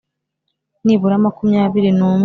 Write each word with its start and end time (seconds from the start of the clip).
nibura 0.85 1.15
makumyabiri 1.25 1.89
n 1.99 2.01
umwe 2.09 2.19